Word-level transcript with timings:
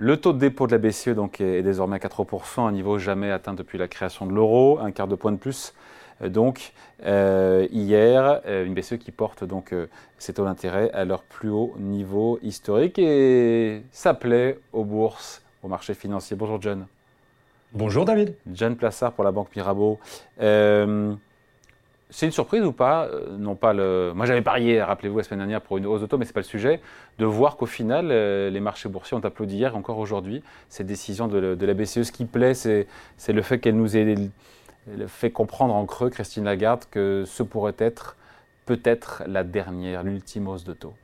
Le 0.00 0.16
taux 0.16 0.32
de 0.32 0.38
dépôt 0.38 0.68
de 0.68 0.72
la 0.72 0.78
BCE 0.78 1.08
donc, 1.08 1.40
est 1.40 1.60
désormais 1.62 1.96
à 1.96 1.98
4%, 1.98 2.60
un 2.60 2.70
niveau 2.70 3.00
jamais 3.00 3.32
atteint 3.32 3.52
depuis 3.52 3.78
la 3.78 3.88
création 3.88 4.26
de 4.26 4.32
l'euro, 4.32 4.78
un 4.78 4.92
quart 4.92 5.08
de 5.08 5.16
point 5.16 5.32
de 5.32 5.38
plus. 5.38 5.74
Euh, 6.22 6.28
donc, 6.28 6.72
euh, 7.04 7.66
hier, 7.72 8.40
euh, 8.46 8.64
une 8.64 8.74
BCE 8.74 8.98
qui 8.98 9.10
porte 9.10 9.42
donc 9.42 9.74
ses 10.16 10.34
taux 10.34 10.44
d'intérêt 10.44 10.92
à 10.92 11.04
leur 11.04 11.24
plus 11.24 11.50
haut 11.50 11.74
niveau 11.78 12.38
historique 12.42 13.00
et 13.00 13.82
ça 13.90 14.14
plaît 14.14 14.60
aux 14.72 14.84
bourses, 14.84 15.42
aux 15.64 15.68
marchés 15.68 15.94
financiers. 15.94 16.36
Bonjour 16.36 16.62
John. 16.62 16.86
Bonjour 17.72 18.04
David. 18.04 18.36
John 18.52 18.76
Plassard 18.76 19.12
pour 19.12 19.24
la 19.24 19.32
Banque 19.32 19.54
Mirabeau. 19.56 19.98
C'est 22.10 22.24
une 22.24 22.32
surprise 22.32 22.62
ou 22.62 22.72
pas 22.72 23.04
euh, 23.06 23.36
Non 23.36 23.54
pas 23.54 23.72
le. 23.74 24.12
Moi, 24.14 24.24
j'avais 24.24 24.42
parié, 24.42 24.82
rappelez-vous, 24.82 25.18
la 25.18 25.24
semaine 25.24 25.40
dernière 25.40 25.60
pour 25.60 25.76
une 25.76 25.86
hausse 25.86 26.00
d'auto, 26.00 26.16
mais 26.16 26.24
c'est 26.24 26.32
pas 26.32 26.40
le 26.40 26.44
sujet. 26.44 26.80
De 27.18 27.26
voir 27.26 27.56
qu'au 27.56 27.66
final, 27.66 28.08
euh, 28.10 28.48
les 28.48 28.60
marchés 28.60 28.88
boursiers 28.88 29.16
ont 29.16 29.24
applaudi 29.24 29.56
hier, 29.56 29.76
encore 29.76 29.98
aujourd'hui, 29.98 30.42
cette 30.70 30.86
décision 30.86 31.28
de, 31.28 31.56
la 31.60 31.74
BCE. 31.74 32.02
Ce 32.02 32.12
qui 32.12 32.24
plaît, 32.24 32.54
c'est 32.54 32.86
le 33.28 33.42
fait 33.42 33.58
qu'elle 33.58 33.76
nous 33.76 33.96
ait 33.96 34.14
fait 35.06 35.30
comprendre 35.30 35.74
en 35.74 35.84
creux, 35.84 36.08
Christine 36.08 36.44
Lagarde, 36.44 36.84
que 36.90 37.24
ce 37.26 37.42
pourrait 37.42 37.74
être 37.78 38.16
peut-être 38.64 39.22
la 39.26 39.44
dernière, 39.44 40.02
l'ultime 40.02 40.48
hausse 40.48 40.64
de 40.64 40.72
taux. 40.72 40.94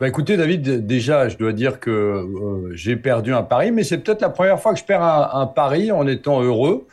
Bah 0.00 0.08
écoutez, 0.08 0.36
David, 0.36 0.86
déjà, 0.86 1.28
je 1.28 1.38
dois 1.38 1.52
dire 1.52 1.80
que 1.80 1.90
euh, 1.90 2.70
j'ai 2.74 2.96
perdu 2.96 3.32
un 3.32 3.42
pari, 3.42 3.70
mais 3.70 3.82
c'est 3.82 3.98
peut-être 3.98 4.20
la 4.20 4.30
première 4.30 4.60
fois 4.60 4.74
que 4.74 4.78
je 4.78 4.84
perds 4.84 5.02
un 5.02 5.46
pari 5.46 5.90
en 5.90 6.06
étant 6.06 6.42
heureux 6.42 6.86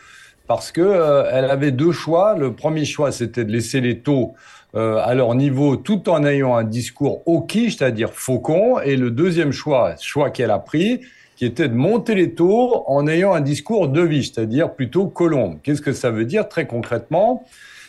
parce 0.48 0.72
que 0.72 0.82
euh, 0.82 1.30
elle 1.32 1.46
avait 1.46 1.72
deux 1.72 1.92
choix. 1.92 2.36
Le 2.38 2.54
premier 2.54 2.86
choix, 2.86 3.12
c'était 3.12 3.46
de 3.46 3.52
laisser 3.52 3.82
les 3.82 4.00
taux 4.00 4.34
euh, 4.76 4.98
à 5.04 5.14
leur 5.14 5.36
niveau 5.36 5.76
tout 5.76 6.10
en 6.10 6.26
ayant 6.26 6.56
un 6.56 6.64
discours 6.64 7.22
hawkish, 7.26 7.78
c'est-à-dire 7.78 8.12
faucon. 8.14 8.80
Et 8.80 8.96
le 8.96 9.12
deuxième 9.12 9.52
choix, 9.52 9.96
choix 10.00 10.30
qu'elle 10.30 10.52
a 10.52 10.60
pris, 10.60 11.02
qui 11.36 11.46
était 11.46 11.68
de 11.68 11.76
monter 11.76 12.16
les 12.16 12.34
taux 12.34 12.84
en 12.88 13.08
ayant 13.08 13.34
un 13.34 13.42
discours 13.42 13.88
de 13.88 14.02
vie, 14.02 14.24
c'est-à-dire 14.24 14.74
plutôt 14.74 15.08
colombe. 15.08 15.60
Qu'est-ce 15.64 15.82
que 15.82 15.94
ça 15.94 16.12
veut 16.12 16.26
dire 16.26 16.48
très 16.50 16.68
concrètement? 16.68 17.46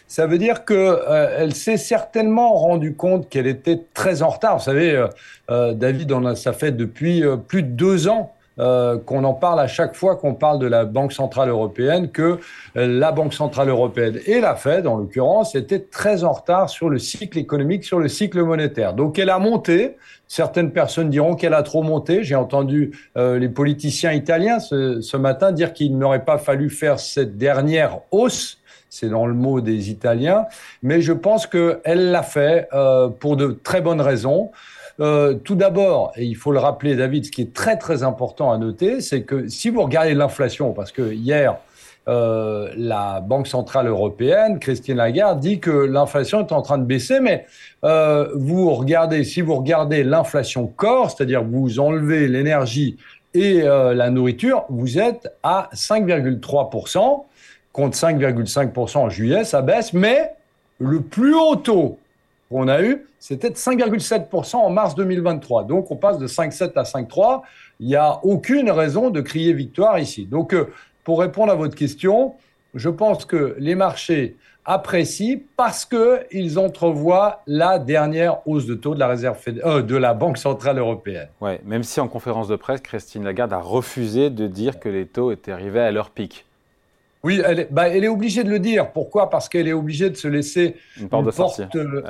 Ça 0.06 0.26
veut 0.26 0.38
dire 0.38 0.64
que 0.64 0.74
euh, 0.74 1.50
s'est 1.50 1.78
certainement 1.78 2.52
rendu 2.52 2.94
compte 2.94 3.28
qu'elle 3.28 3.46
était 3.46 3.80
très 3.94 4.22
en 4.22 4.28
retard. 4.28 4.58
Vous 4.58 4.64
savez, 4.64 5.06
David, 5.48 6.12
on 6.12 6.24
a, 6.26 6.36
ça 6.36 6.52
fait 6.52 6.72
depuis 6.72 7.22
plus 7.48 7.62
de 7.62 7.68
deux 7.68 8.06
ans 8.06 8.33
euh, 8.60 8.98
qu'on 8.98 9.24
en 9.24 9.34
parle 9.34 9.58
à 9.58 9.66
chaque 9.66 9.96
fois 9.96 10.14
qu'on 10.14 10.34
parle 10.34 10.60
de 10.60 10.66
la 10.66 10.84
Banque 10.84 11.12
centrale 11.12 11.48
européenne, 11.48 12.12
que 12.12 12.38
euh, 12.76 12.86
la 12.86 13.10
Banque 13.10 13.34
centrale 13.34 13.68
européenne 13.68 14.20
et 14.26 14.40
la 14.40 14.54
Fed, 14.54 14.86
en 14.86 14.96
l'occurrence, 14.96 15.56
étaient 15.56 15.80
très 15.80 16.22
en 16.22 16.30
retard 16.30 16.70
sur 16.70 16.88
le 16.88 17.00
cycle 17.00 17.36
économique, 17.38 17.82
sur 17.82 17.98
le 17.98 18.06
cycle 18.06 18.40
monétaire. 18.42 18.94
Donc 18.94 19.18
elle 19.18 19.30
a 19.30 19.40
monté. 19.40 19.96
Certaines 20.28 20.70
personnes 20.70 21.10
diront 21.10 21.34
qu'elle 21.34 21.52
a 21.52 21.64
trop 21.64 21.82
monté. 21.82 22.22
J'ai 22.22 22.36
entendu 22.36 22.96
euh, 23.16 23.40
les 23.40 23.48
politiciens 23.48 24.12
italiens 24.12 24.60
ce, 24.60 25.16
matin 25.16 25.50
dire 25.50 25.72
qu'il 25.72 25.98
n'aurait 25.98 26.24
pas 26.24 26.38
fallu 26.38 26.70
faire 26.70 27.00
cette 27.00 27.36
dernière 27.36 28.00
hausse 28.12 28.58
c'est 28.88 29.08
dans 29.08 29.26
le 29.26 29.34
mot 29.34 29.60
des 29.60 29.90
Italiens, 29.90 30.46
mais 30.84 31.00
je 31.00 31.12
pense 31.12 31.48
qu'elle 31.48 32.12
l'a 32.12 32.22
fait 32.22 32.68
pour 33.18 33.36
de 33.36 33.58
très 33.64 33.80
bonnes 33.80 34.00
raisons. 34.00 34.52
Euh, 35.00 35.34
tout 35.34 35.56
d'abord, 35.56 36.12
et 36.16 36.24
il 36.24 36.36
faut 36.36 36.52
le 36.52 36.60
rappeler, 36.60 36.94
David, 36.94 37.26
ce 37.26 37.30
qui 37.30 37.42
est 37.42 37.52
très 37.52 37.76
très 37.76 38.04
important 38.04 38.52
à 38.52 38.58
noter, 38.58 39.00
c'est 39.00 39.22
que 39.22 39.48
si 39.48 39.68
vous 39.68 39.82
regardez 39.82 40.14
l'inflation, 40.14 40.72
parce 40.72 40.92
que 40.92 41.12
hier, 41.12 41.56
euh, 42.06 42.70
la 42.76 43.20
Banque 43.20 43.48
centrale 43.48 43.88
européenne, 43.88 44.60
Christine 44.60 44.98
Lagarde, 44.98 45.40
dit 45.40 45.58
que 45.58 45.70
l'inflation 45.70 46.46
est 46.46 46.52
en 46.52 46.62
train 46.62 46.78
de 46.78 46.84
baisser, 46.84 47.18
mais 47.18 47.46
euh, 47.84 48.28
vous 48.36 48.72
regardez, 48.72 49.24
si 49.24 49.40
vous 49.40 49.56
regardez 49.56 50.04
l'inflation 50.04 50.66
corps, 50.68 51.10
c'est-à-dire 51.10 51.42
vous 51.42 51.80
enlevez 51.80 52.28
l'énergie 52.28 52.96
et 53.36 53.62
la 53.62 54.10
nourriture, 54.10 54.64
vous 54.68 54.96
êtes 54.96 55.34
à 55.42 55.68
5,3% 55.74 57.24
contre 57.72 57.96
5,5% 57.96 58.98
en 58.98 59.08
juillet, 59.08 59.42
ça 59.42 59.60
baisse, 59.60 59.92
mais 59.92 60.30
le 60.78 61.00
plus 61.00 61.34
haut 61.34 61.56
taux 61.56 61.98
qu'on 62.50 62.68
a 62.68 62.82
eu, 62.82 63.06
c'était 63.18 63.50
de 63.50 63.56
5,7% 63.56 64.56
en 64.56 64.70
mars 64.70 64.94
2023. 64.94 65.64
Donc 65.64 65.90
on 65.90 65.96
passe 65.96 66.18
de 66.18 66.26
5,7 66.26 66.72
à 66.76 66.82
5,3. 66.82 67.42
Il 67.80 67.88
n'y 67.88 67.96
a 67.96 68.20
aucune 68.24 68.70
raison 68.70 69.10
de 69.10 69.20
crier 69.20 69.52
victoire 69.52 69.98
ici. 69.98 70.26
Donc 70.26 70.54
euh, 70.54 70.70
pour 71.04 71.20
répondre 71.20 71.52
à 71.52 71.54
votre 71.54 71.74
question, 71.74 72.34
je 72.74 72.88
pense 72.88 73.24
que 73.24 73.56
les 73.58 73.74
marchés 73.74 74.36
apprécient 74.64 75.40
parce 75.56 75.84
qu'ils 75.84 76.58
entrevoient 76.58 77.42
la 77.46 77.78
dernière 77.78 78.46
hausse 78.46 78.66
de 78.66 78.74
taux 78.74 78.94
de 78.94 79.00
la, 79.00 79.10
euh, 79.10 79.82
de 79.82 79.96
la 79.96 80.14
Banque 80.14 80.38
Centrale 80.38 80.78
Européenne. 80.78 81.28
Même 81.64 81.82
si 81.82 82.00
en 82.00 82.08
conférence 82.08 82.48
de 82.48 82.56
presse, 82.56 82.80
Christine 82.80 83.24
Lagarde 83.24 83.52
a 83.52 83.58
refusé 83.58 84.30
de 84.30 84.46
dire 84.46 84.80
que 84.80 84.88
les 84.88 85.06
taux 85.06 85.32
étaient 85.32 85.52
arrivés 85.52 85.80
à 85.80 85.90
leur 85.90 86.10
pic. 86.10 86.46
Oui, 87.24 87.40
elle 87.42 87.60
est, 87.60 87.72
bah, 87.72 87.88
elle 87.88 88.04
est 88.04 88.08
obligée 88.08 88.44
de 88.44 88.50
le 88.50 88.58
dire. 88.58 88.90
Pourquoi? 88.90 89.30
Parce 89.30 89.48
qu'elle 89.48 89.66
est 89.66 89.72
obligée 89.72 90.10
de 90.10 90.14
se 90.14 90.28
laisser 90.28 90.76
une 91.00 91.08
porte, 91.08 91.58
euh, 91.74 92.02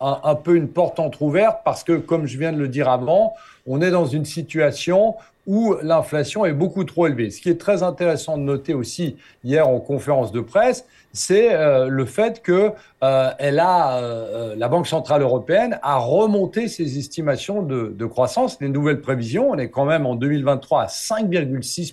ah 0.00 0.20
un, 0.24 0.34
peu 0.34 0.56
une 0.56 0.68
porte 0.68 0.98
entrouverte. 0.98 1.58
Parce 1.62 1.84
que, 1.84 1.92
comme 1.92 2.26
je 2.26 2.38
viens 2.38 2.52
de 2.52 2.58
le 2.58 2.68
dire 2.68 2.88
avant, 2.88 3.34
on 3.66 3.82
est 3.82 3.90
dans 3.90 4.06
une 4.06 4.24
situation 4.24 5.14
où 5.46 5.74
l'inflation 5.82 6.46
est 6.46 6.54
beaucoup 6.54 6.84
trop 6.84 7.06
élevée. 7.06 7.28
Ce 7.28 7.42
qui 7.42 7.50
est 7.50 7.60
très 7.60 7.82
intéressant 7.82 8.38
de 8.38 8.44
noter 8.44 8.72
aussi 8.72 9.16
hier 9.44 9.68
en 9.68 9.78
conférence 9.78 10.32
de 10.32 10.40
presse, 10.40 10.86
c'est 11.12 11.52
euh, 11.52 11.88
le 11.88 12.06
fait 12.06 12.40
que 12.40 12.70
euh, 13.02 13.30
elle 13.38 13.58
a, 13.58 14.00
la 14.56 14.68
Banque 14.68 14.86
centrale 14.86 15.20
européenne 15.20 15.78
a 15.82 15.98
remonté 15.98 16.68
ses 16.68 16.96
estimations 16.96 17.62
de, 17.62 17.94
de, 17.94 18.06
croissance, 18.06 18.56
les 18.62 18.68
nouvelles 18.68 19.02
prévisions. 19.02 19.50
On 19.50 19.58
est 19.58 19.68
quand 19.68 19.84
même 19.84 20.06
en 20.06 20.14
2023 20.14 20.82
à 20.82 20.86
5,6 20.86 21.92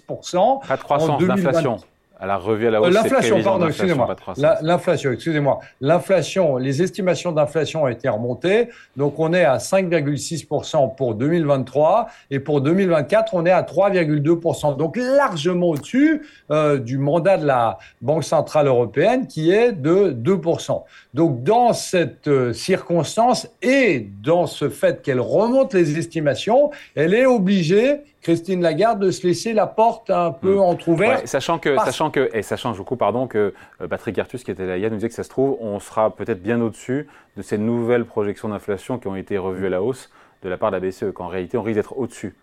Pas 0.66 0.78
de 0.78 0.82
croissance, 0.82 1.22
d'inflation. 1.22 1.80
Elle 2.22 2.32
a 2.32 2.38
revu 2.38 2.68
à 2.68 2.72
la 2.72 2.82
hausse. 2.82 2.94
L'inflation, 2.94 3.42
pardon, 3.42 3.68
excusez-moi. 3.68 4.16
L'inflation, 4.62 5.12
excusez-moi. 5.14 5.60
L'inflation, 5.80 6.58
les 6.58 6.82
estimations 6.82 7.32
d'inflation 7.32 7.84
ont 7.84 7.88
été 7.88 8.10
remontées. 8.10 8.70
Donc, 8.98 9.20
on 9.20 9.34
est 9.34 9.46
à 9.46 9.58
5,6% 9.58 10.96
pour 10.96 11.16
2023 11.16 12.08
et 12.30 12.40
pour 12.40 12.60
2024, 12.60 13.34
on 13.34 13.46
est 13.46 13.52
à 13.52 13.62
3,2%. 13.62 14.76
Donc, 14.76 14.98
largement 14.98 15.70
au-dessus 15.70 16.24
euh, 16.52 16.78
du 16.78 16.98
mandat 16.98 17.38
de 17.38 17.46
la 17.46 17.78
Banque 18.02 18.26
Centrale 18.26 18.68
Européenne 18.68 19.26
qui 19.26 19.52
est 19.52 19.72
de 19.72 20.12
2%. 20.12 20.84
Donc, 21.14 21.44
dans 21.44 21.72
cette 21.72 22.28
euh, 22.28 22.52
circonstance 22.52 23.48
et 23.62 24.08
dans 24.22 24.46
ce 24.46 24.68
fait 24.68 25.02
qu'elle 25.02 25.22
remonte 25.22 25.74
les 25.74 25.98
estimations, 25.98 26.72
elle 26.96 27.14
est 27.14 27.26
obligée 27.26 28.02
Christine 28.22 28.62
Lagarde 28.62 29.00
de 29.00 29.12
se 29.12 29.26
laisser 29.26 29.54
la 29.54 29.68
porte 29.68 30.10
un 30.10 30.32
peu 30.32 30.56
hmm. 30.56 30.60
entrouverte. 30.60 31.28
sachant 31.28 31.58
que, 31.60 31.78
sachant 31.78 32.12
que, 32.12 32.30
et 32.34 32.42
sachant 32.42 32.74
du 32.74 32.82
coup, 32.82 32.96
pardon, 32.96 33.28
que 33.28 33.54
euh, 33.82 33.88
Patrick 33.88 34.18
Artus, 34.20 34.44
qui 34.44 34.52
était 34.52 34.66
là 34.66 34.78
hier, 34.78 34.90
nous 34.90 34.98
disait 34.98 35.10
que 35.10 35.16
ça 35.16 35.24
se 35.24 35.30
trouve, 35.30 35.58
on 35.62 35.80
sera 35.80 36.16
peut-être 36.16 36.42
bien 36.42 36.60
au-dessus 36.62 37.08
de 37.38 37.42
ces 37.42 37.58
nouvelles 37.58 38.06
projections 38.06 38.50
d'inflation 38.50 39.00
qui 39.00 39.08
ont 39.08 39.16
été 39.16 39.38
revues 39.38 39.68
à 39.68 39.70
la 39.70 39.82
hausse 39.82 40.10
de 40.44 40.50
la 40.50 40.58
part 40.58 40.72
de 40.72 40.78
la 40.78 40.82
BCE, 40.82 41.12
qu'en 41.14 41.28
réalité, 41.28 41.58
on 41.58 41.62
risque 41.62 41.76
d'être 41.76 41.98
au-dessus. 41.98 42.36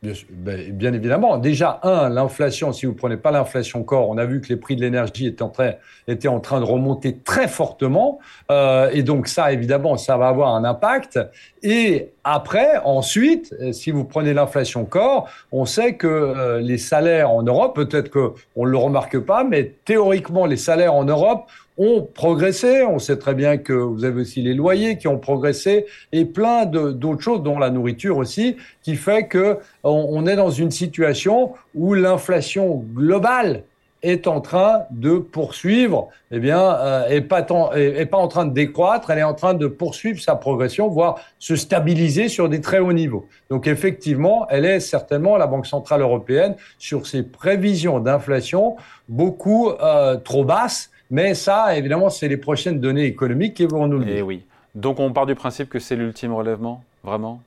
Ben, 0.00 0.72
bien, 0.72 0.92
évidemment. 0.92 1.38
Déjà, 1.38 1.80
un, 1.82 2.08
l'inflation, 2.08 2.72
si 2.72 2.86
vous 2.86 2.94
prenez 2.94 3.16
pas 3.16 3.32
l'inflation 3.32 3.82
corps, 3.82 4.08
on 4.08 4.16
a 4.16 4.24
vu 4.26 4.40
que 4.40 4.48
les 4.48 4.54
prix 4.54 4.76
de 4.76 4.80
l'énergie 4.80 5.26
étaient 5.26 5.42
en 5.42 5.48
train, 5.48 5.72
étaient 6.06 6.28
en 6.28 6.38
train 6.38 6.60
de 6.60 6.64
remonter 6.64 7.18
très 7.18 7.48
fortement. 7.48 8.20
Euh, 8.52 8.90
et 8.92 9.02
donc 9.02 9.26
ça, 9.26 9.52
évidemment, 9.52 9.96
ça 9.96 10.16
va 10.16 10.28
avoir 10.28 10.54
un 10.54 10.62
impact. 10.62 11.18
Et 11.64 12.12
après, 12.22 12.76
ensuite, 12.84 13.52
si 13.72 13.90
vous 13.90 14.04
prenez 14.04 14.34
l'inflation 14.34 14.84
corps, 14.84 15.28
on 15.50 15.64
sait 15.64 15.96
que 15.96 16.06
euh, 16.06 16.60
les 16.60 16.78
salaires 16.78 17.32
en 17.32 17.42
Europe, 17.42 17.74
peut-être 17.74 18.08
qu'on 18.08 18.66
ne 18.66 18.70
le 18.70 18.78
remarque 18.78 19.18
pas, 19.18 19.42
mais 19.42 19.74
théoriquement, 19.84 20.46
les 20.46 20.56
salaires 20.56 20.94
en 20.94 21.04
Europe 21.04 21.50
ont 21.78 22.02
progressé. 22.02 22.84
On 22.84 22.98
sait 22.98 23.16
très 23.16 23.34
bien 23.34 23.56
que 23.56 23.72
vous 23.72 24.04
avez 24.04 24.20
aussi 24.22 24.42
les 24.42 24.54
loyers 24.54 24.98
qui 24.98 25.08
ont 25.08 25.18
progressé 25.18 25.86
et 26.12 26.24
plein 26.24 26.66
d'autres 26.66 27.22
choses, 27.22 27.42
dont 27.42 27.58
la 27.58 27.70
nourriture 27.70 28.18
aussi, 28.18 28.56
qui 28.82 28.96
fait 28.96 29.26
que 29.26 29.58
on, 29.84 30.26
est 30.26 30.36
dans 30.36 30.50
une 30.50 30.72
situation 30.72 31.52
où 31.74 31.94
l'inflation 31.94 32.84
globale 32.94 33.62
est 34.02 34.28
en 34.28 34.40
train 34.40 34.84
de 34.90 35.18
poursuivre, 35.18 36.08
eh 36.30 36.38
bien, 36.38 36.60
euh, 36.60 37.08
est 37.08 37.20
pas 37.20 37.44
est, 37.74 38.06
pas 38.06 38.16
en 38.16 38.28
train 38.28 38.46
de 38.46 38.52
décroître, 38.52 39.10
elle 39.10 39.18
est 39.18 39.24
en 39.24 39.34
train 39.34 39.54
de 39.54 39.66
poursuivre 39.66 40.20
sa 40.20 40.36
progression, 40.36 40.88
voire 40.88 41.18
se 41.40 41.56
stabiliser 41.56 42.28
sur 42.28 42.48
des 42.48 42.60
très 42.60 42.78
hauts 42.78 42.92
niveaux. 42.92 43.26
Donc 43.50 43.66
effectivement, 43.66 44.46
elle 44.50 44.64
est 44.64 44.78
certainement 44.78 45.36
la 45.36 45.48
Banque 45.48 45.66
centrale 45.66 46.00
européenne 46.00 46.54
sur 46.78 47.08
ses 47.08 47.24
prévisions 47.24 47.98
d'inflation 47.98 48.76
beaucoup 49.08 49.70
euh, 49.70 50.16
trop 50.16 50.44
basses 50.44 50.90
mais 51.10 51.34
ça, 51.34 51.76
évidemment, 51.76 52.10
c'est 52.10 52.28
les 52.28 52.36
prochaines 52.36 52.80
données 52.80 53.04
économiques 53.04 53.54
qui 53.54 53.66
vont 53.66 53.86
nous 53.86 53.98
le 53.98 54.06
eh 54.08 54.14
dire. 54.14 54.26
oui. 54.26 54.44
Donc 54.74 55.00
on 55.00 55.12
part 55.12 55.26
du 55.26 55.34
principe 55.34 55.68
que 55.68 55.78
c'est 55.78 55.96
l'ultime 55.96 56.32
relèvement, 56.32 56.84
vraiment? 57.02 57.40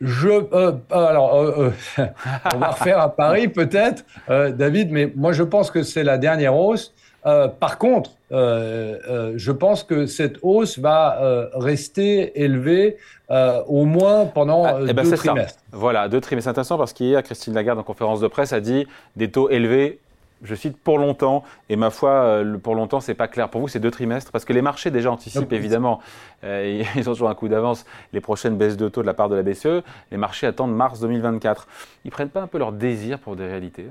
Je, 0.00 0.28
euh, 0.28 0.72
alors, 0.90 1.36
euh, 1.36 1.70
euh, 1.98 2.06
on 2.54 2.58
va 2.58 2.68
refaire 2.68 3.00
à 3.00 3.14
Paris 3.14 3.48
peut-être, 3.48 4.04
David, 4.28 4.90
mais 4.90 5.10
moi 5.14 5.32
je 5.32 5.42
pense 5.42 5.70
que 5.70 5.82
c'est 5.82 6.04
la 6.04 6.18
dernière 6.18 6.54
hausse. 6.54 6.92
par 7.24 7.78
contre, 7.78 8.10
je 8.30 9.50
pense 9.52 9.84
que 9.84 10.06
cette 10.06 10.38
hausse 10.42 10.78
va 10.78 11.48
rester 11.54 12.42
élevée 12.42 12.98
au 13.30 13.84
moins 13.84 14.26
pendant 14.26 14.64
ah, 14.64 14.78
eh 14.86 14.92
ben, 14.92 15.02
deux 15.02 15.16
trimestres. 15.16 15.60
Voilà, 15.72 16.08
deux 16.08 16.20
trimestres. 16.20 16.44
C'est 16.44 16.50
intéressant 16.50 16.78
parce 16.78 16.92
qu'hier, 16.92 17.22
Christine 17.22 17.54
Lagarde, 17.54 17.78
en 17.78 17.82
conférence 17.82 18.20
de 18.20 18.28
presse, 18.28 18.52
a 18.52 18.60
dit 18.60 18.86
des 19.16 19.30
taux 19.30 19.48
élevés 19.48 19.98
je 20.42 20.54
cite 20.54 20.76
pour 20.76 20.98
longtemps, 20.98 21.44
et 21.68 21.76
ma 21.76 21.90
foi, 21.90 22.10
euh, 22.10 22.58
pour 22.58 22.74
longtemps, 22.74 23.00
c'est 23.00 23.14
pas 23.14 23.28
clair. 23.28 23.48
Pour 23.48 23.60
vous, 23.60 23.68
c'est 23.68 23.80
deux 23.80 23.90
trimestres, 23.90 24.30
parce 24.30 24.44
que 24.44 24.52
les 24.52 24.62
marchés 24.62 24.90
déjà 24.90 25.10
anticipent 25.10 25.52
évidemment, 25.52 26.00
euh, 26.44 26.82
ils 26.96 27.08
ont 27.08 27.12
toujours 27.12 27.30
un 27.30 27.34
coup 27.34 27.48
d'avance, 27.48 27.86
les 28.12 28.20
prochaines 28.20 28.56
baisses 28.56 28.76
de 28.76 28.88
taux 28.88 29.02
de 29.02 29.06
la 29.06 29.14
part 29.14 29.28
de 29.28 29.36
la 29.36 29.42
BCE. 29.42 29.82
Les 30.10 30.18
marchés 30.18 30.46
attendent 30.46 30.74
mars 30.74 31.00
2024. 31.00 31.66
Ils 32.04 32.10
prennent 32.10 32.28
pas 32.28 32.42
un 32.42 32.46
peu 32.46 32.58
leur 32.58 32.72
désir 32.72 33.18
pour 33.18 33.36
des 33.36 33.46
réalités 33.46 33.86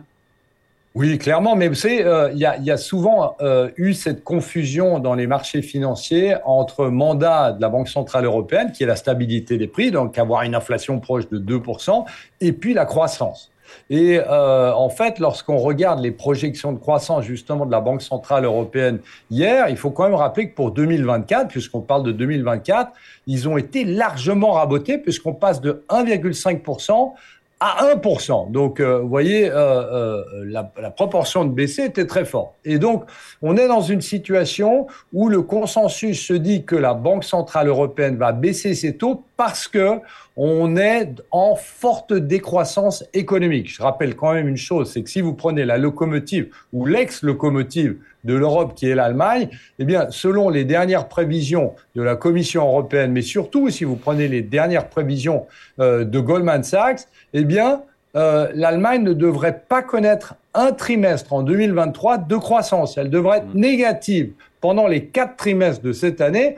oui, 0.98 1.18
clairement, 1.18 1.58
mais 1.58 1.68
vous 1.68 1.76
savez, 1.76 2.06
euh, 2.06 2.32
il 2.32 2.38
y, 2.38 2.72
a, 2.72 2.78
souvent 2.78 3.36
eu 3.76 3.94
cette 3.94 4.24
confusion 4.24 5.00
dans 5.00 5.14
les 5.14 5.28
marchés 5.28 5.62
financiers 5.62 6.38
entre 6.46 6.86
mandat 6.86 7.52
de 7.52 7.60
la 7.62 7.68
Banque 7.68 7.90
Centrale 7.90 8.24
Européenne, 8.24 8.72
qui 8.72 8.84
est 8.84 8.86
la 8.86 8.96
stabilité 8.96 9.58
des 9.58 9.68
prix, 9.68 9.92
donc 9.92 10.18
avoir 10.18 10.44
une 10.44 10.56
inflation 10.56 11.02
proche 11.02 11.28
de 11.28 11.38
2%, 11.38 12.06
et 12.40 12.54
puis 12.54 12.74
la 12.74 12.86
croissance. 12.86 13.52
Et 13.90 14.20
euh, 14.20 14.74
en 14.74 14.90
fait, 14.90 15.20
lorsqu'on 15.20 15.58
regarde 15.58 16.02
les 16.02 16.12
projections 16.12 16.72
de 16.72 16.80
croissance 16.80 17.24
justement 17.24 17.66
de 17.66 17.72
la 17.72 17.82
Banque 17.82 18.02
centrale 18.02 18.46
européenne 18.46 19.00
hier, 19.30 19.70
il 19.70 19.78
faut 19.78 19.92
quand 19.92 20.04
même 20.04 20.16
rappeler 20.16 20.50
que 20.50 20.56
pour 20.56 20.72
2024, 20.72 21.48
puisqu'on 21.48 21.82
parle 21.82 22.04
de 22.04 22.12
2024, 22.12 22.92
ils 23.28 23.48
ont 23.50 23.58
été 23.58 23.84
largement 23.84 24.54
rabotés 24.54 24.98
puisqu'on 24.98 25.34
passe 25.34 25.62
de 25.62 25.84
1,5% 25.90 27.14
à 27.60 27.96
1%. 27.96 28.52
Donc, 28.52 28.80
euh, 28.80 29.00
vous 29.00 29.08
voyez, 29.08 29.50
euh, 29.50 29.56
euh, 29.56 30.24
la, 30.46 30.72
la, 30.80 30.92
proportion 30.92 31.46
de 31.46 31.52
baisser 31.52 31.86
était 31.86 32.06
très 32.06 32.26
forte. 32.26 32.54
Et 32.66 32.80
donc, 32.80 33.06
on 33.42 33.56
est 33.56 33.68
dans 33.68 33.82
une 33.82 34.02
situation 34.02 34.88
où 35.14 35.30
le 35.30 35.42
consensus 35.42 36.26
se 36.26 36.34
dit 36.34 36.66
que 36.66 36.76
la 36.76 36.94
Banque 36.94 37.24
centrale 37.24 37.68
européenne 37.68 38.18
va 38.18 38.34
baisser 38.34 38.76
ses 38.76 38.98
taux 38.98 39.24
parce 39.38 39.68
que 39.68 40.00
on 40.38 40.76
est 40.76 41.14
en 41.32 41.56
forte 41.56 42.12
décroissance 42.12 43.06
économique. 43.14 43.74
Je 43.74 43.82
rappelle 43.82 44.16
quand 44.16 44.34
même 44.34 44.50
une 44.50 44.58
chose, 44.58 44.92
c'est 44.92 45.02
que 45.02 45.10
si 45.10 45.22
vous 45.22 45.34
prenez 45.34 45.64
la 45.64 45.78
locomotive 45.78 46.50
ou 46.74 46.86
l'ex-locomotive 46.86 47.98
de 48.26 48.36
l'Europe 48.36 48.74
qui 48.76 48.90
est 48.90 48.96
l'Allemagne, 48.96 49.50
eh 49.80 49.86
bien, 49.86 50.08
selon 50.10 50.50
les 50.50 50.66
dernières 50.66 51.08
prévisions 51.08 51.74
de 51.96 52.02
la 52.02 52.16
Commission 52.16 52.68
européenne, 52.68 53.12
mais 53.12 53.22
surtout 53.22 53.70
si 53.70 53.84
vous 53.84 53.96
prenez 53.96 54.28
les 54.28 54.42
dernières 54.42 54.90
prévisions 54.90 55.46
euh, 55.80 56.04
de 56.04 56.20
Goldman 56.20 56.64
Sachs, 56.64 57.08
eh 57.34 57.44
bien, 57.44 57.84
euh, 58.16 58.48
l'Allemagne 58.54 59.04
ne 59.04 59.14
devrait 59.14 59.62
pas 59.68 59.82
connaître 59.82 60.36
un 60.54 60.72
trimestre 60.72 61.34
en 61.34 61.44
2023 61.44 62.20
de 62.20 62.36
croissance. 62.36 62.98
Elle 62.98 63.10
devrait 63.10 63.40
être 63.40 63.54
mmh. 63.54 63.60
négative 63.60 64.32
pendant 64.62 64.88
les 64.88 65.06
quatre 65.06 65.36
trimestres 65.36 65.84
de 65.84 65.92
cette 65.92 66.22
année 66.22 66.58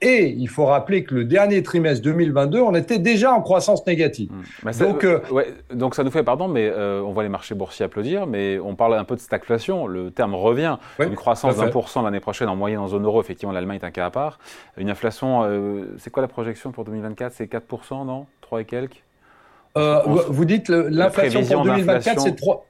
et 0.00 0.28
il 0.28 0.48
faut 0.48 0.64
rappeler 0.64 1.02
que 1.02 1.14
le 1.14 1.24
dernier 1.24 1.62
trimestre 1.62 2.04
2022, 2.04 2.60
on 2.60 2.74
était 2.74 3.00
déjà 3.00 3.32
en 3.32 3.40
croissance 3.40 3.84
négative. 3.84 4.30
Mmh. 4.30 4.70
donc, 4.78 5.04
euh, 5.04 5.20
donc 5.74 5.96
ça 5.96 6.04
nous 6.04 6.12
fait, 6.12 6.22
pardon, 6.22 6.46
mais 6.46 6.70
euh, 6.72 7.02
on 7.02 7.10
voit 7.12 7.24
les 7.24 7.28
marchés 7.28 7.56
boursiers 7.56 7.86
applaudir, 7.86 8.26
mais 8.26 8.60
on 8.60 8.76
parle 8.76 8.94
un 8.94 9.04
peu 9.04 9.16
de 9.16 9.20
stagflation. 9.20 9.88
Le 9.88 10.12
terme 10.12 10.36
revient. 10.36 10.76
une 11.00 11.16
croissance 11.16 11.56
pour 11.72 11.88
cent 11.88 12.02
l'année 12.02 12.20
prochaine 12.20 12.48
en 12.48 12.54
moyenne 12.54 12.78
en 12.78 12.88
zone 12.88 13.04
euro. 13.04 13.20
Effectivement, 13.20 13.52
l'Allemagne 13.52 13.80
est 13.82 13.86
un 13.86 13.90
cas 13.90 14.06
à 14.06 14.10
part. 14.10 14.38
Une 14.76 14.88
inflation, 14.88 15.42
euh, 15.42 15.96
c'est 15.98 16.10
quoi 16.10 16.22
la 16.22 16.28
projection 16.28 16.70
pour 16.70 16.84
2024 16.84 17.32
C'est 17.32 17.50
4%, 17.50 18.06
non? 18.06 18.26
3 18.42 18.60
et 18.60 18.64
quelques? 18.64 19.02
Vous 19.74 20.44
dites 20.44 20.68
l'inflation 20.68 21.42
pour 21.42 21.64
2024, 21.64 22.20
c'est 22.20 22.36
3. 22.36 22.67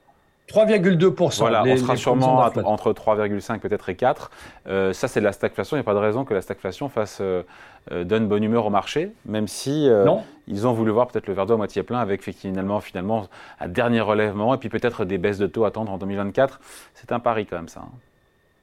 3,2%. 0.49 1.39
Voilà, 1.39 1.63
on 1.63 1.77
sera 1.77 1.95
sûrement 1.95 2.37
entre 2.63 2.91
3,5 2.91 3.59
peut-être 3.59 3.89
et 3.89 3.95
4. 3.95 4.31
Euh, 4.67 4.93
ça, 4.93 5.07
c'est 5.07 5.19
de 5.19 5.25
la 5.25 5.31
stagflation. 5.31 5.77
Il 5.77 5.79
n'y 5.79 5.83
a 5.83 5.85
pas 5.85 5.93
de 5.93 5.99
raison 5.99 6.25
que 6.25 6.33
la 6.33 6.41
stagflation 6.41 6.89
fasse, 6.89 7.19
euh, 7.21 7.43
euh, 7.91 8.03
donne 8.03 8.27
bonne 8.27 8.43
humeur 8.43 8.65
au 8.65 8.69
marché, 8.69 9.11
même 9.25 9.47
si 9.47 9.89
ils 10.47 10.67
ont 10.67 10.73
voulu 10.73 10.91
voir 10.91 11.07
peut-être 11.07 11.27
le 11.27 11.33
verre 11.33 11.45
d'eau 11.45 11.53
à 11.53 11.57
moitié 11.57 11.83
plein 11.83 11.99
avec 11.99 12.23
finalement, 12.23 12.79
finalement 12.79 13.27
un 13.59 13.67
dernier 13.67 14.01
relèvement 14.01 14.55
et 14.55 14.57
puis 14.57 14.69
peut-être 14.69 15.05
des 15.05 15.19
baisses 15.19 15.37
de 15.37 15.47
taux 15.47 15.65
à 15.65 15.67
attendre 15.67 15.91
en 15.91 15.97
2024. 15.97 16.59
C'est 16.95 17.11
un 17.11 17.19
pari 17.19 17.45
quand 17.45 17.57
même 17.57 17.67
ça. 17.67 17.81
Hein. 17.81 18.08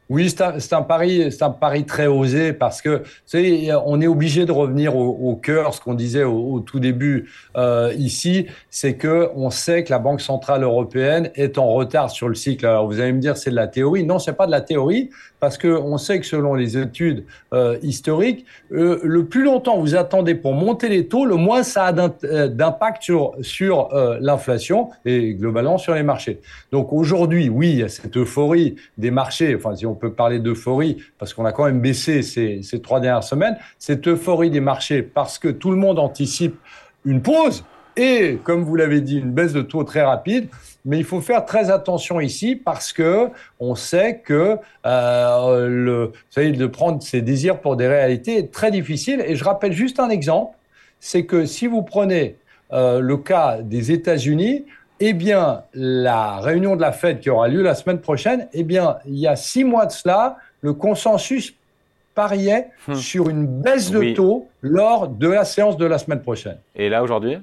Oui, 0.09 0.31
c'est 0.31 0.43
un, 0.43 0.79
un, 0.79 0.83
pari, 0.83 1.33
c'est 1.33 1.43
un 1.43 1.51
pari 1.51 1.85
très 1.85 2.07
osé 2.07 2.53
parce 2.53 2.81
que, 2.81 3.03
on 3.35 4.01
est 4.01 4.07
obligé 4.07 4.45
de 4.45 4.53
revenir 4.53 4.95
au, 4.97 5.09
au 5.09 5.35
cœur, 5.35 5.75
ce 5.75 5.81
qu'on 5.81 5.95
disait 5.95 6.23
au, 6.23 6.53
au, 6.53 6.61
tout 6.61 6.79
début 6.79 7.29
euh, 7.57 7.93
ici, 7.99 8.47
c'est 8.71 8.95
que 8.95 9.31
on 9.35 9.51
sait 9.51 9.83
que 9.83 9.91
la 9.91 9.99
Banque 9.99 10.21
centrale 10.21 10.63
européenne 10.63 11.31
est 11.35 11.59
en 11.59 11.69
retard 11.69 12.11
sur 12.11 12.29
le 12.29 12.37
cycle. 12.37 12.67
Alors 12.67 12.87
vous 12.87 13.01
allez 13.01 13.13
me 13.13 13.21
dire 13.21 13.37
c'est 13.37 13.51
de 13.51 13.57
la 13.57 13.67
théorie. 13.67 14.05
Non, 14.05 14.21
c'est 14.21 14.35
pas 14.35 14.47
de 14.47 14.53
la 14.53 14.61
théorie 14.61 15.11
parce 15.41 15.59
que 15.59 15.69
on 15.69 15.99
sait 15.99 16.21
que 16.21 16.27
selon 16.27 16.55
les 16.55 16.79
études 16.79 17.25
euh, 17.53 17.77
historiques, 17.83 18.47
euh, 18.73 19.01
le 19.03 19.27
plus 19.27 19.43
longtemps 19.43 19.79
vous 19.79 19.97
attendez 19.97 20.35
pour 20.35 20.55
monter 20.55 20.89
les 20.89 21.09
taux, 21.09 21.25
le 21.25 21.37
moins 21.37 21.63
ça 21.65 21.87
a 21.87 22.11
euh, 22.25 22.49
d'impact 22.49 23.03
sur 23.03 23.33
sur 23.41 23.93
euh, 23.93 24.19
l'inflation 24.21 24.91
et 25.05 25.35
globalement 25.35 25.79
sur 25.79 25.95
les 25.95 26.03
marchés. 26.05 26.41
Donc 26.71 26.93
aujourd'hui, 26.93 27.49
oui, 27.49 27.71
il 27.71 27.79
y 27.79 27.83
a 27.83 27.89
cette 27.89 28.17
euphorie 28.17 28.77
des 28.99 29.11
marchés. 29.11 29.55
Enfin, 29.57 29.75
si 29.75 29.85
on 29.85 29.96
peut 29.97 30.13
parler 30.13 30.39
d'euphorie, 30.39 30.99
parce 31.19 31.35
qu'on 31.35 31.45
a 31.45 31.53
quand 31.53 31.65
même 31.65 31.81
baissé 31.81 32.23
ces, 32.23 32.63
trois 32.81 33.01
dernières 33.01 33.25
semaines, 33.25 33.57
cette 33.79 34.07
euphorie 34.07 34.51
des 34.51 34.61
marchés, 34.61 35.03
parce 35.03 35.39
que 35.39 35.49
tout 35.49 35.71
le 35.71 35.77
monde 35.77 35.99
anticipe 35.99 36.57
une 37.05 37.23
pause 37.23 37.65
et, 37.97 38.39
comme 38.45 38.63
vous 38.63 38.77
l'avez 38.77 39.01
dit, 39.01 39.19
une 39.19 39.33
baisse 39.33 39.55
de 39.55 39.63
taux 39.63 39.83
très 39.85 40.03
rapide. 40.03 40.49
Mais 40.85 40.99
il 40.99 41.05
faut 41.05 41.21
faire 41.21 41.45
très 41.45 41.71
attention 41.71 42.21
ici 42.21 42.55
parce 42.55 42.93
que 42.93 43.31
on 43.59 43.75
sait 43.75 44.21
que 44.25 44.59
euh, 44.85 45.69
le, 45.69 46.13
de 46.37 46.67
prendre 46.67 47.03
ses 47.03 47.23
désirs 47.23 47.61
pour 47.61 47.77
des 47.77 47.89
réalités 47.89 48.37
est 48.37 48.53
très 48.53 48.71
difficile. 48.71 49.25
Et 49.27 49.35
je 49.35 49.43
rappelle 49.43 49.73
juste 49.73 49.99
un 49.99 50.11
exemple, 50.11 50.57
c'est 51.01 51.25
que 51.25 51.45
si 51.47 51.67
vous 51.67 51.83
prenez 51.83 52.37
euh, 52.73 53.01
le 53.01 53.17
cas 53.17 53.63
des 53.63 53.91
États-Unis, 53.91 54.67
eh 55.01 55.13
bien, 55.13 55.63
la 55.75 56.39
réunion 56.39 56.77
de 56.77 56.81
la 56.81 56.93
Fed 56.93 57.21
qui 57.21 57.31
aura 57.31 57.49
lieu 57.49 57.63
la 57.63 57.75
semaine 57.75 58.01
prochaine, 58.01 58.49
eh 58.53 58.63
bien, 58.63 58.99
il 59.07 59.17
y 59.17 59.27
a 59.27 59.37
six 59.37 59.65
mois 59.65 59.87
de 59.87 59.93
cela, 59.93 60.37
le 60.63 60.73
consensus 60.73 61.55
pariait 62.15 62.71
hmm. 62.89 62.95
sur 62.95 63.29
une 63.29 63.47
baisse 63.47 63.91
de 63.91 64.15
taux 64.15 64.49
lors 64.63 65.09
de 65.09 65.29
la 65.29 65.45
séance 65.45 65.77
de 65.77 65.87
la 65.87 65.99
semaine 65.99 66.23
prochaine. 66.23 66.59
Et 66.75 66.89
là, 66.89 67.03
aujourd'hui? 67.03 67.39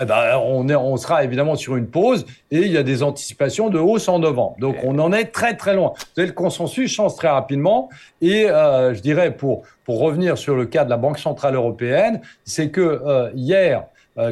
Eh 0.00 0.06
ben, 0.06 0.40
on, 0.44 0.68
est, 0.68 0.74
on 0.74 0.96
sera 0.96 1.22
évidemment 1.22 1.54
sur 1.54 1.76
une 1.76 1.86
pause 1.86 2.26
et 2.50 2.62
il 2.62 2.72
y 2.72 2.76
a 2.76 2.82
des 2.82 3.04
anticipations 3.04 3.70
de 3.70 3.78
hausse 3.78 4.08
en 4.08 4.18
novembre. 4.18 4.56
Donc 4.58 4.76
on 4.82 4.98
en 4.98 5.12
est 5.12 5.26
très 5.26 5.56
très 5.56 5.74
loin. 5.74 5.92
Vous 5.96 6.04
savez, 6.16 6.26
le 6.26 6.32
consensus 6.32 6.92
change 6.92 7.14
très 7.14 7.28
rapidement 7.28 7.88
et 8.20 8.50
euh, 8.50 8.92
je 8.92 9.00
dirais 9.00 9.36
pour 9.36 9.62
pour 9.84 10.00
revenir 10.00 10.36
sur 10.36 10.56
le 10.56 10.66
cas 10.66 10.84
de 10.84 10.90
la 10.90 10.96
Banque 10.96 11.18
centrale 11.18 11.54
européenne, 11.54 12.20
c'est 12.44 12.70
que 12.70 12.80
euh, 12.80 13.30
hier 13.36 13.84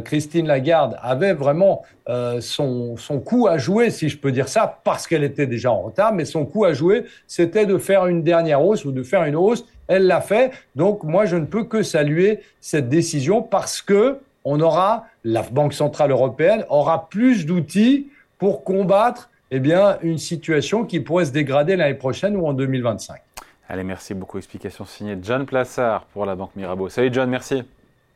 Christine 0.05 0.47
Lagarde 0.47 0.97
avait 1.03 1.33
vraiment 1.33 1.83
euh, 2.09 2.41
son, 2.41 2.97
son 2.97 3.21
coup 3.21 3.49
à 3.49 3.59
jouer, 3.59 3.91
si 3.91 4.09
je 4.09 4.19
peux 4.19 4.33
dire 4.33 4.49
ça, 4.49 4.81
parce 4.85 5.07
qu'elle 5.07 5.25
était 5.25 5.47
déjà 5.47 5.73
en 5.73 5.83
retard, 5.83 6.13
mais 6.13 6.25
son 6.25 6.47
coup 6.47 6.65
à 6.65 6.73
jouer, 6.73 7.05
c'était 7.27 7.67
de 7.67 7.79
faire 7.79 8.07
une 8.07 8.23
dernière 8.23 8.63
hausse 8.65 8.85
ou 8.85 8.93
de 8.93 9.03
faire 9.03 9.25
une 9.25 9.37
hausse. 9.37 9.65
Elle 9.89 10.07
l'a 10.07 10.21
fait. 10.21 10.53
Donc 10.77 11.03
moi, 11.03 11.27
je 11.27 11.37
ne 11.37 11.45
peux 11.45 11.65
que 11.65 11.83
saluer 11.83 12.41
cette 12.61 12.89
décision 12.89 13.43
parce 13.43 13.83
que 13.83 14.21
on 14.45 14.61
aura, 14.61 15.07
la 15.25 15.43
Banque 15.43 15.75
centrale 15.75 16.11
européenne 16.11 16.65
aura 16.69 17.09
plus 17.09 17.47
d'outils 17.47 18.09
pour 18.39 18.65
combattre 18.65 19.31
eh 19.53 19.61
bien, 19.61 19.99
une 20.03 20.19
situation 20.19 20.85
qui 20.85 20.99
pourrait 21.01 21.27
se 21.27 21.33
dégrader 21.33 21.77
l'année 21.77 21.95
prochaine 21.95 22.37
ou 22.37 22.47
en 22.47 22.55
2025. 22.55 23.21
Allez, 23.69 23.85
merci 23.85 24.15
beaucoup. 24.15 24.39
Explication 24.39 24.85
signée 24.85 25.17
John 25.23 25.47
Plassard 25.47 26.07
pour 26.07 26.27
la 26.27 26.35
Banque 26.35 26.57
Mirabeau. 26.57 26.89
Salut 26.89 27.11
John, 27.13 27.31
merci. 27.31 27.63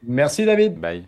Merci 0.02 0.44
David. 0.44 0.78
Bye. 0.78 1.04